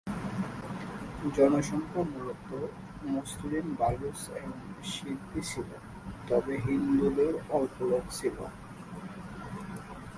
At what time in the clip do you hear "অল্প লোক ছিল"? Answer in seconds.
7.49-8.37